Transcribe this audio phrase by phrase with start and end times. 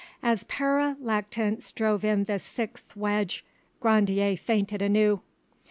[0.23, 3.45] As Pere Lactance drove in the sixth wedge
[3.79, 5.21] Grandier fainted anew.